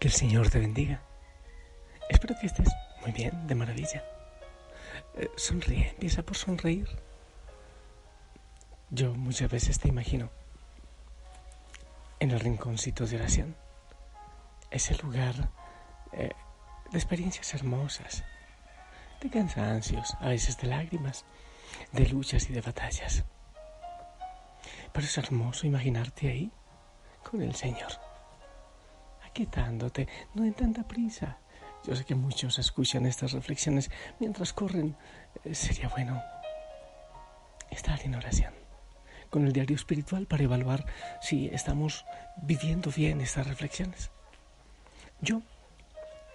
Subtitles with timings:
[0.00, 1.02] Que el Señor te bendiga.
[2.08, 2.70] Espero que estés
[3.02, 4.02] muy bien, de maravilla.
[5.14, 6.88] Eh, sonríe, empieza por sonreír.
[8.88, 10.30] Yo muchas veces te imagino
[12.18, 13.54] en el rinconcito de oración,
[14.70, 15.50] ese lugar
[16.12, 16.30] eh,
[16.90, 18.24] de experiencias hermosas,
[19.20, 21.26] de cansancios, a veces de lágrimas,
[21.92, 23.22] de luchas y de batallas.
[24.94, 26.50] Pero es hermoso imaginarte ahí
[27.22, 28.09] con el Señor
[29.32, 31.38] quitándote, no en tanta prisa.
[31.86, 34.96] Yo sé que muchos escuchan estas reflexiones mientras corren.
[35.44, 36.22] Eh, sería bueno
[37.70, 38.52] estar en oración
[39.30, 40.84] con el diario espiritual para evaluar
[41.22, 42.04] si estamos
[42.42, 44.10] viviendo bien estas reflexiones.
[45.20, 45.42] Yo,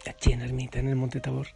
[0.09, 1.47] aquí en Ermita, en el Monte Tabor,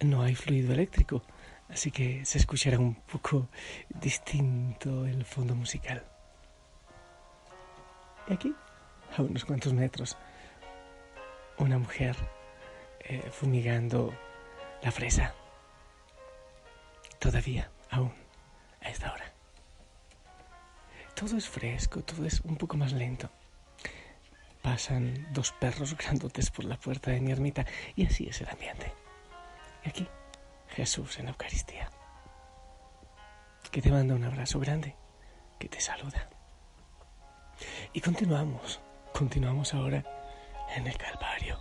[0.00, 1.22] no hay fluido eléctrico,
[1.68, 3.48] así que se escuchará un poco
[3.88, 6.04] distinto el fondo musical.
[8.28, 8.54] Y aquí
[9.16, 10.16] a unos cuantos metros,
[11.58, 12.16] una mujer
[13.00, 14.12] eh, fumigando
[14.82, 15.34] la fresa.
[17.18, 18.12] Todavía, aún,
[18.80, 19.32] a esta hora.
[21.14, 23.30] Todo es fresco, todo es un poco más lento.
[24.60, 27.64] Pasan dos perros grandotes por la puerta de mi ermita
[27.94, 28.92] y así es el ambiente.
[29.84, 30.08] Y aquí,
[30.68, 31.90] Jesús en la Eucaristía,
[33.70, 34.96] que te manda un abrazo grande,
[35.58, 36.28] que te saluda.
[37.92, 38.80] Y continuamos
[39.16, 40.04] Continuamos ahora
[40.76, 41.58] en el Calvario,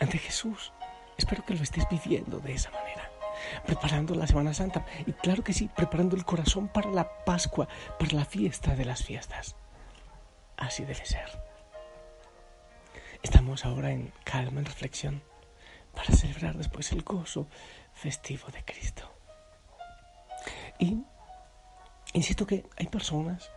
[0.00, 0.72] ante Jesús.
[1.16, 3.08] Espero que lo estés viviendo de esa manera,
[3.64, 7.68] preparando la Semana Santa y claro que sí, preparando el corazón para la Pascua,
[8.00, 9.54] para la fiesta de las fiestas.
[10.56, 11.40] Así debe ser.
[13.22, 15.22] Estamos ahora en calma, en reflexión,
[15.94, 17.46] para celebrar después el gozo
[17.94, 19.08] festivo de Cristo.
[20.80, 21.04] Y
[22.12, 23.52] insisto que hay personas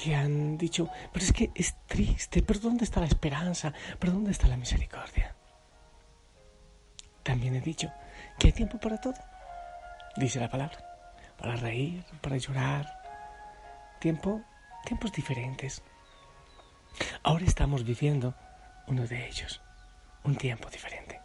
[0.00, 3.74] que han dicho, pero es que es triste, pero ¿dónde está la esperanza?
[3.98, 5.34] ¿Pero dónde está la misericordia?
[7.22, 7.92] También he dicho
[8.38, 9.20] que hay tiempo para todo,
[10.16, 10.78] dice la palabra,
[11.36, 12.90] para reír, para llorar,
[13.98, 14.40] tiempo,
[14.86, 15.82] tiempos diferentes.
[17.22, 18.34] Ahora estamos viviendo
[18.86, 19.60] uno de ellos,
[20.24, 21.20] un tiempo diferente.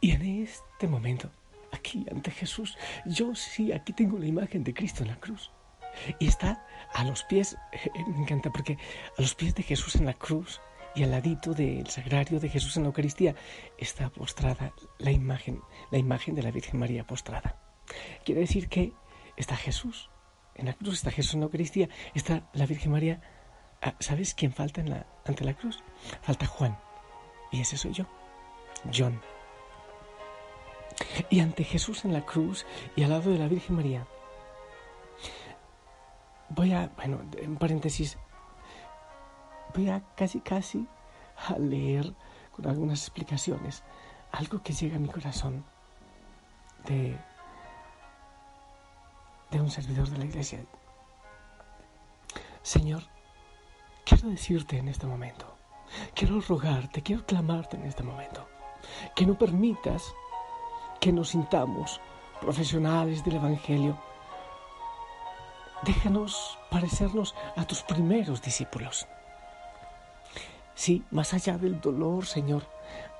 [0.00, 1.28] Y en este momento,
[1.72, 5.50] aquí ante Jesús, yo sí, aquí tengo la imagen de Cristo en la cruz.
[6.18, 7.56] Y está a los pies,
[8.06, 8.78] me encanta porque
[9.16, 10.60] a los pies de Jesús en la cruz
[10.94, 13.34] y al ladito del sagrario de Jesús en la Eucaristía
[13.76, 15.60] está postrada la imagen,
[15.90, 17.60] la imagen de la Virgen María postrada.
[18.24, 18.92] Quiere decir que
[19.36, 20.10] está Jesús
[20.54, 23.20] en la cruz, está Jesús en la Eucaristía, está la Virgen María.
[23.80, 25.82] Ah, ¿Sabes quién falta en la, ante la cruz?
[26.22, 26.76] Falta Juan.
[27.52, 28.06] Y ese soy yo,
[28.92, 29.20] John.
[31.30, 32.66] Y ante Jesús en la cruz
[32.96, 34.06] y al lado de la Virgen María
[36.50, 38.18] voy a, bueno, en paréntesis,
[39.74, 40.86] voy a casi, casi
[41.48, 42.14] a leer
[42.52, 43.82] con algunas explicaciones
[44.32, 45.64] algo que llega a mi corazón
[46.86, 47.16] de,
[49.50, 50.64] de un servidor de la iglesia.
[52.62, 53.02] Señor,
[54.04, 55.56] quiero decirte en este momento,
[56.14, 58.46] quiero rogarte, quiero clamarte en este momento,
[59.14, 60.02] que no permitas
[61.00, 62.00] que nos sintamos
[62.40, 63.98] profesionales del Evangelio
[65.84, 69.06] déjanos parecernos a tus primeros discípulos.
[70.74, 72.62] Sí, más allá del dolor, Señor,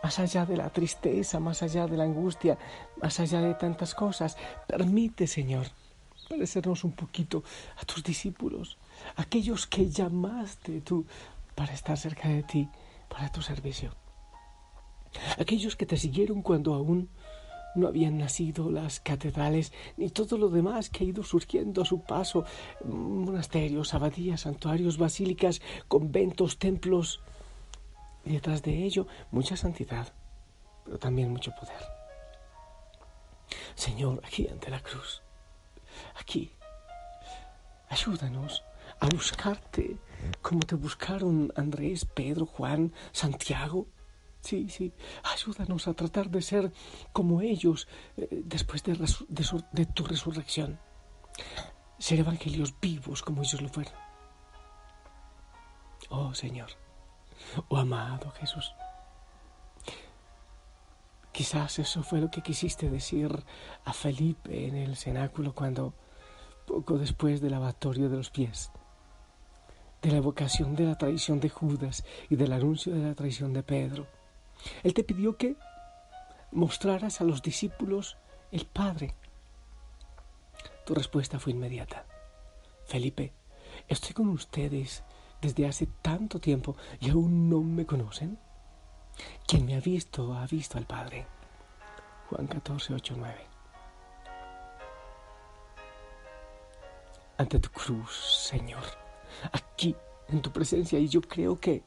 [0.02, 2.56] más allá de la tristeza, más allá de la angustia,
[3.02, 5.66] más allá de tantas cosas, permite, Señor,
[6.28, 7.42] parecernos un poquito
[7.76, 8.78] a tus discípulos,
[9.16, 11.06] aquellos que llamaste tú
[11.54, 12.68] para estar cerca de ti,
[13.08, 13.92] para tu servicio.
[15.38, 17.08] Aquellos que te siguieron cuando aún
[17.78, 22.02] no habían nacido las catedrales ni todo lo demás que ha ido surgiendo a su
[22.02, 22.44] paso,
[22.84, 27.20] monasterios, abadías, santuarios, basílicas, conventos, templos,
[28.24, 30.12] y detrás de ello mucha santidad,
[30.84, 31.82] pero también mucho poder.
[33.74, 35.22] Señor, aquí ante la cruz,
[36.20, 36.50] aquí,
[37.88, 38.62] ayúdanos
[39.00, 39.96] a buscarte
[40.42, 43.86] como te buscaron Andrés, Pedro, Juan, Santiago.
[44.48, 46.72] Sí, sí, ayúdanos a tratar de ser
[47.12, 47.86] como ellos
[48.16, 48.94] eh, después de,
[49.72, 50.80] de tu resurrección.
[51.98, 53.92] Ser evangelios vivos como ellos lo fueron.
[56.08, 56.70] Oh Señor,
[57.68, 58.72] oh amado Jesús.
[61.30, 63.44] Quizás eso fue lo que quisiste decir
[63.84, 65.92] a Felipe en el cenáculo cuando,
[66.66, 68.72] poco después del lavatorio de los pies,
[70.00, 73.62] de la evocación de la traición de Judas y del anuncio de la traición de
[73.62, 74.17] Pedro.
[74.82, 75.56] Él te pidió que
[76.52, 78.16] mostraras a los discípulos
[78.50, 79.14] el Padre.
[80.86, 82.06] Tu respuesta fue inmediata.
[82.86, 83.32] Felipe,
[83.86, 85.02] estoy con ustedes
[85.42, 88.38] desde hace tanto tiempo y aún no me conocen.
[89.46, 91.26] Quien me ha visto ha visto al Padre.
[92.30, 93.46] Juan 14, 8, 9.
[97.36, 98.82] Ante tu cruz, Señor
[99.52, 99.96] aquí
[100.28, 101.82] en tu presencia y yo creo que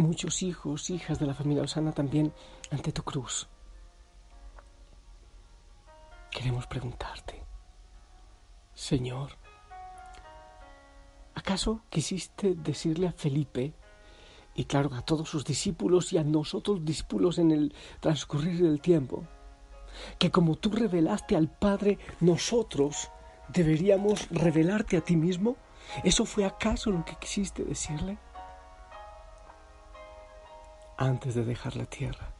[0.00, 2.32] muchos hijos, hijas de la familia Osana también
[2.70, 3.48] ante tu cruz.
[6.30, 7.42] Queremos preguntarte,
[8.74, 9.32] Señor,
[11.34, 13.74] ¿acaso quisiste decirle a Felipe
[14.54, 19.24] y claro a todos sus discípulos y a nosotros discípulos en el transcurrir del tiempo,
[20.18, 23.10] que como tú revelaste al Padre, nosotros
[23.48, 25.56] deberíamos revelarte a ti mismo?
[26.04, 28.18] ¿Eso fue acaso lo que quisiste decirle?
[31.00, 32.34] Antes de dejar la tierra,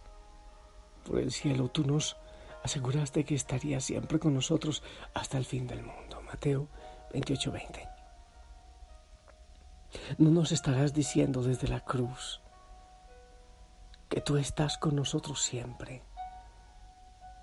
[1.06, 2.18] por el cielo, tú nos
[2.62, 4.82] aseguraste que estarías siempre con nosotros
[5.14, 6.20] hasta el fin del mundo.
[6.20, 6.68] Mateo
[7.10, 7.88] 28:20.
[10.18, 12.42] No nos estarás diciendo desde la cruz
[14.10, 16.02] que tú estás con nosotros siempre,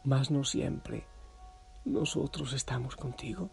[0.03, 1.07] mas no siempre
[1.83, 3.49] nosotros estamos contigo.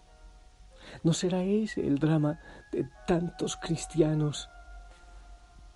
[1.02, 2.38] ¿No será ese el drama
[2.72, 4.50] de tantos cristianos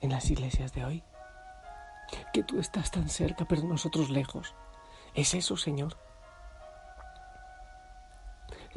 [0.03, 1.03] en las iglesias de hoy?
[2.33, 4.55] Que tú estás tan cerca, pero nosotros lejos.
[5.15, 5.97] ¿Es eso, Señor?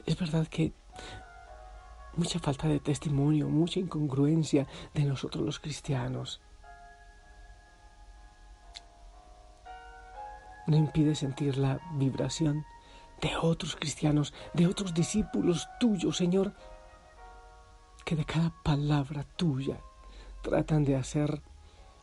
[0.06, 0.74] Es verdad que
[2.16, 6.42] mucha falta de testimonio, mucha incongruencia de nosotros los cristianos.
[10.68, 12.66] No impide sentir la vibración
[13.22, 16.54] de otros cristianos, de otros discípulos tuyos, Señor,
[18.04, 19.80] que de cada palabra tuya
[20.42, 21.42] tratan de hacer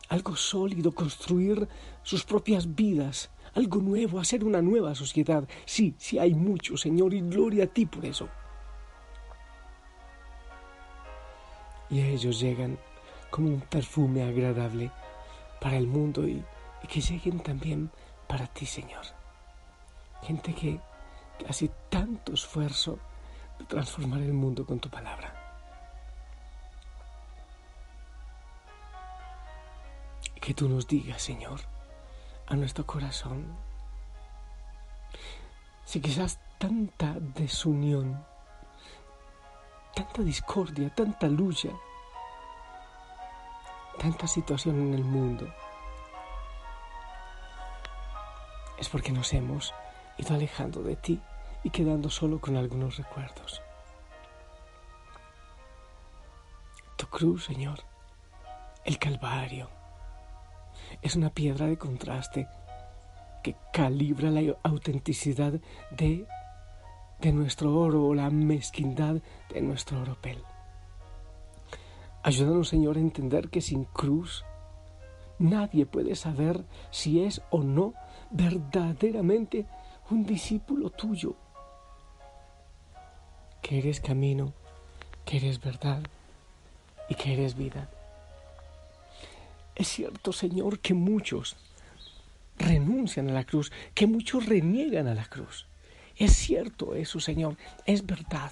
[0.09, 1.67] algo sólido, construir
[2.03, 5.47] sus propias vidas, algo nuevo, hacer una nueva sociedad.
[5.65, 8.27] Sí, sí hay mucho, Señor, y gloria a ti por eso.
[11.89, 12.77] Y ellos llegan
[13.29, 14.91] como un perfume agradable
[15.61, 16.43] para el mundo y,
[16.83, 17.91] y que lleguen también
[18.27, 19.05] para ti, Señor.
[20.23, 20.79] Gente que
[21.47, 22.99] hace tanto esfuerzo
[23.57, 25.38] de transformar el mundo con tu palabra.
[30.49, 31.59] Que tú nos digas, Señor,
[32.47, 33.55] a nuestro corazón,
[35.85, 38.25] si quizás tanta desunión,
[39.93, 41.69] tanta discordia, tanta lucha,
[43.99, 45.53] tanta situación en el mundo,
[48.79, 49.71] es porque nos hemos
[50.17, 51.21] ido alejando de ti
[51.63, 53.61] y quedando solo con algunos recuerdos.
[56.95, 57.83] Tu cruz, Señor,
[58.83, 59.69] el Calvario,
[61.01, 62.47] es una piedra de contraste
[63.43, 65.53] que calibra la autenticidad
[65.91, 66.25] de,
[67.21, 69.21] de nuestro oro o la mezquindad
[69.53, 70.43] de nuestro oropel.
[72.23, 74.43] Ayúdanos, Señor, a entender que sin cruz
[75.37, 77.93] nadie puede saber si es o no
[78.29, 79.65] verdaderamente
[80.09, 81.35] un discípulo tuyo
[83.61, 84.53] que eres camino,
[85.25, 86.01] que eres verdad
[87.07, 87.89] y que eres vida.
[89.79, 91.55] Es cierto, Señor, que muchos
[92.57, 95.67] renuncian a la cruz, que muchos reniegan a la cruz.
[96.17, 97.55] Es cierto eso, Señor,
[97.85, 98.51] es verdad.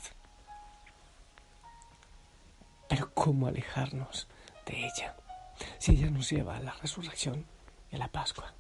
[2.87, 4.29] Pero ¿cómo alejarnos
[4.65, 5.17] de ella
[5.77, 7.45] si ella nos lleva a la resurrección
[7.91, 8.53] y a la Pascua?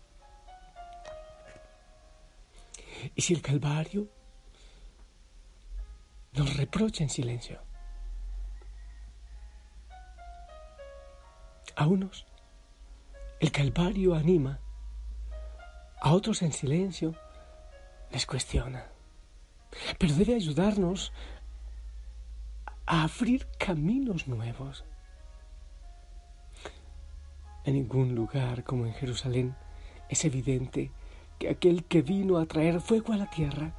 [3.15, 4.09] Y si el Calvario
[6.33, 7.61] nos reprocha en silencio.
[11.77, 12.25] A unos
[13.39, 14.59] el Calvario anima,
[16.01, 17.13] a otros en silencio
[18.11, 18.85] les cuestiona,
[19.99, 21.11] pero debe ayudarnos
[22.87, 24.85] a abrir caminos nuevos.
[27.63, 29.55] En ningún lugar como en Jerusalén
[30.09, 30.89] es evidente
[31.37, 33.73] que aquel que vino a traer fuego a la tierra,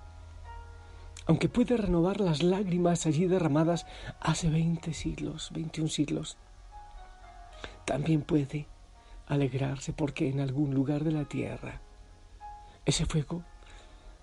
[1.26, 3.86] aunque puede renovar las lágrimas allí derramadas
[4.20, 6.36] hace veinte siglos, veintiún siglos,
[7.84, 8.66] también puede
[9.28, 11.80] alegrarse porque en algún lugar de la tierra
[12.84, 13.44] ese fuego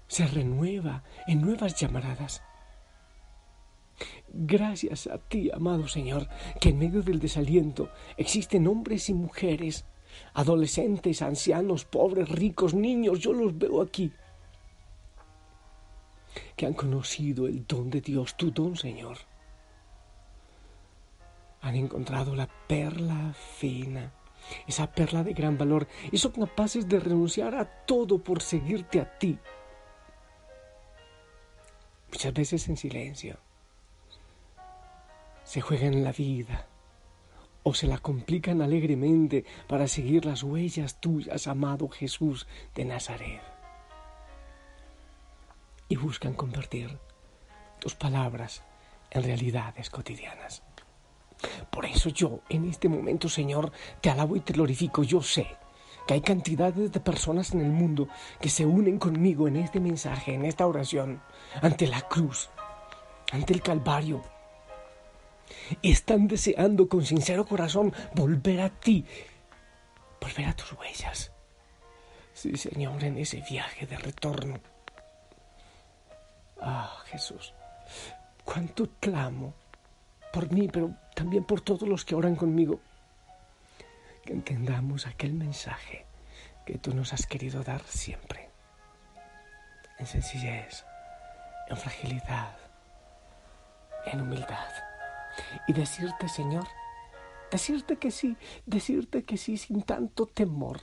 [0.07, 2.41] se renueva en nuevas llamaradas.
[4.27, 6.27] Gracias a ti, amado Señor,
[6.59, 9.85] que en medio del desaliento existen hombres y mujeres,
[10.33, 14.12] adolescentes, ancianos, pobres, ricos, niños, yo los veo aquí,
[16.55, 19.17] que han conocido el don de Dios, tu don, Señor.
[21.62, 24.12] Han encontrado la perla fina,
[24.67, 29.17] esa perla de gran valor, y son capaces de renunciar a todo por seguirte a
[29.17, 29.37] ti.
[32.11, 33.37] Muchas veces en silencio
[35.43, 36.67] se juegan la vida
[37.63, 43.41] o se la complican alegremente para seguir las huellas tuyas, amado Jesús de Nazaret.
[45.89, 46.97] Y buscan convertir
[47.79, 48.63] tus palabras
[49.11, 50.63] en realidades cotidianas.
[51.69, 53.71] Por eso yo, en este momento, Señor,
[54.01, 55.03] te alabo y te glorifico.
[55.03, 55.47] Yo sé
[56.07, 58.07] que hay cantidades de personas en el mundo
[58.39, 61.21] que se unen conmigo en este mensaje, en esta oración,
[61.61, 62.49] ante la cruz,
[63.31, 64.21] ante el Calvario,
[65.81, 69.05] están deseando con sincero corazón volver a ti,
[70.21, 71.31] volver a tus huellas.
[72.33, 74.59] Sí, Señor, en ese viaje de retorno.
[76.61, 77.53] Ah, Jesús,
[78.43, 79.53] cuánto clamo
[80.35, 82.81] por mí, pero también por todos los que oran conmigo.
[84.25, 86.05] Que entendamos aquel mensaje
[86.65, 88.49] que tú nos has querido dar siempre.
[89.97, 90.83] En sencillez,
[91.69, 92.57] en fragilidad,
[94.07, 94.73] en humildad
[95.69, 96.67] y decirte, Señor,
[97.49, 100.81] decirte que sí, decirte que sí sin tanto temor,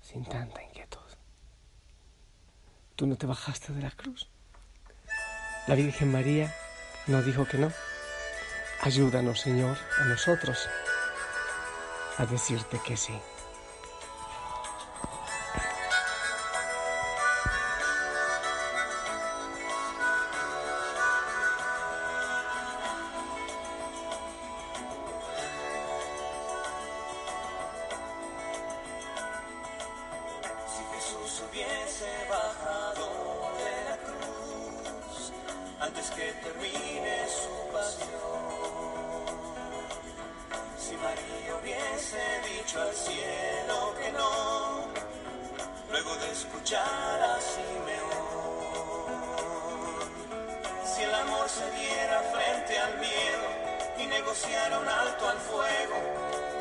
[0.00, 1.00] sin tanta inquietud.
[2.94, 4.30] Tú no te bajaste de la cruz.
[5.66, 6.54] La Virgen María
[7.06, 7.72] no dijo que no.
[8.80, 10.68] Ayúdanos, Señor, a nosotros
[12.18, 13.20] a decirte que sí.
[35.84, 39.24] Antes que termine su pasión.
[40.78, 42.22] Si María hubiese
[42.52, 44.88] dicho al cielo que no,
[45.90, 48.24] luego de escuchar a Simeón,
[50.90, 53.48] si el amor se diera frente al miedo
[53.98, 55.98] y negociara un alto al fuego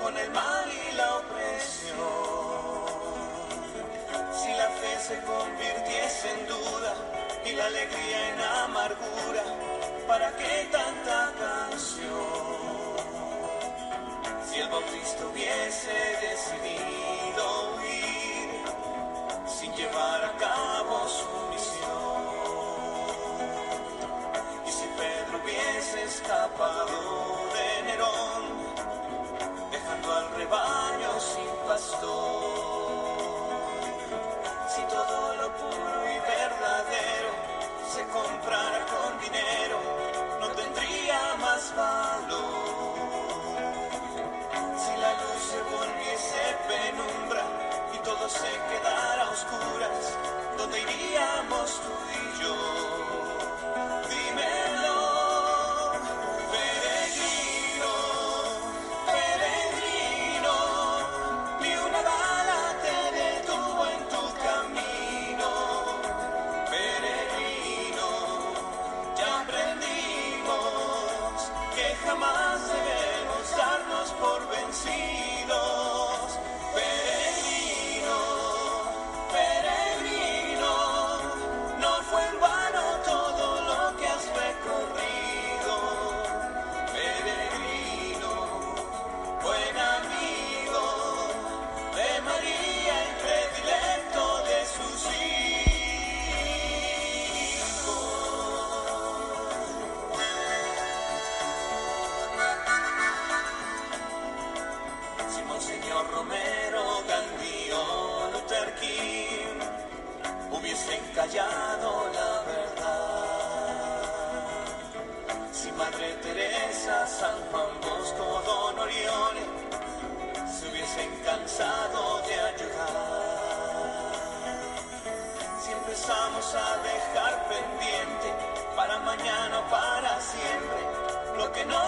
[0.02, 1.98] con el mal y la opresión,
[4.40, 6.93] si la fe se convirtiese en duda,
[7.54, 9.44] y la alegría en amargura.
[10.08, 12.14] ¿Para qué tanta canción?
[14.46, 15.96] Si el bautista hubiese
[16.28, 17.44] decidido
[17.76, 18.50] huir
[19.48, 22.24] sin llevar a cabo su misión,
[24.68, 26.98] y si Pedro hubiese escapado
[27.56, 28.44] de Nerón,
[29.72, 32.53] dejando al rebaño sin pastor,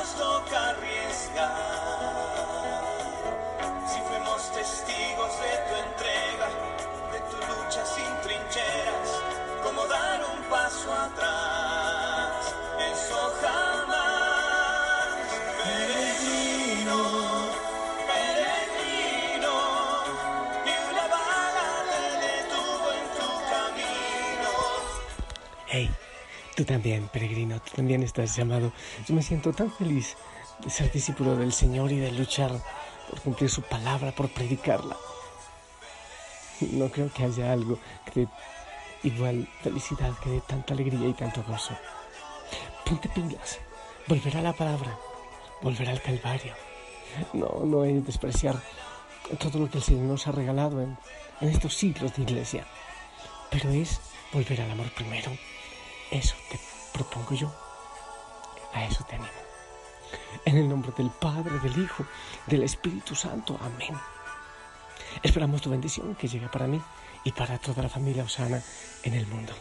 [0.06, 1.85] nos toca arriesgar.
[26.66, 28.72] También, peregrino, tú también estás llamado.
[29.08, 30.16] Yo me siento tan feliz
[30.64, 32.52] de ser discípulo del Señor y de luchar
[33.10, 34.96] por cumplir su palabra, por predicarla.
[36.72, 38.28] No creo que haya algo que dé
[39.04, 41.76] igual felicidad, que dé tanta alegría y tanto gozo.
[42.86, 43.60] Ponte pilas,
[44.08, 44.98] volverá la palabra,
[45.62, 46.54] volverá al Calvario.
[47.34, 48.62] No, no es despreciar
[49.40, 50.98] todo lo que el Señor nos ha regalado en
[51.42, 52.66] estos siglos de iglesia,
[53.50, 54.00] pero es
[54.32, 55.32] volver al amor primero.
[56.12, 56.60] Eso te
[56.94, 57.54] propongo yo.
[58.74, 59.30] A eso te animo.
[60.46, 62.06] En el nombre del Padre, del Hijo,
[62.48, 63.58] del Espíritu Santo.
[63.62, 63.98] Amén.
[65.24, 66.82] Esperamos tu bendición que llegue para mí
[67.24, 68.62] y para toda la familia Osana
[69.04, 69.54] en el mundo.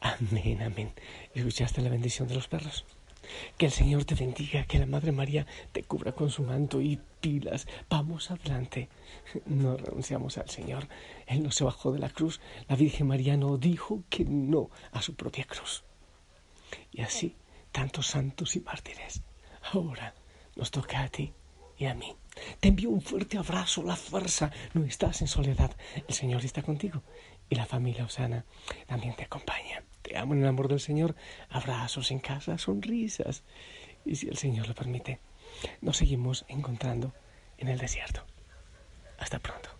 [0.00, 0.92] Amén, amén.
[1.34, 2.84] ¿Escuchaste la bendición de los perros?
[3.56, 6.98] Que el Señor te bendiga, que la Madre María te cubra con su manto y
[7.20, 7.66] pilas.
[7.88, 8.88] Vamos adelante.
[9.46, 10.88] No renunciamos al Señor.
[11.26, 12.40] Él no se bajó de la cruz.
[12.68, 15.84] La Virgen María no dijo que no a su propia cruz.
[16.92, 17.36] Y así,
[17.72, 19.22] tantos santos y mártires.
[19.72, 20.14] Ahora
[20.56, 21.32] nos toca a ti
[21.78, 22.14] y a mí.
[22.60, 24.50] Te envío un fuerte abrazo, la fuerza.
[24.74, 25.74] No estás en soledad.
[26.08, 27.02] El Señor está contigo.
[27.48, 28.44] Y la familia Osana
[28.86, 29.82] también te acompaña.
[30.02, 31.14] Te amo en el amor del Señor.
[31.48, 33.42] Abrazos en casa, sonrisas.
[34.04, 35.20] Y si el Señor lo permite,
[35.80, 37.12] nos seguimos encontrando
[37.58, 38.24] en el desierto.
[39.18, 39.79] Hasta pronto.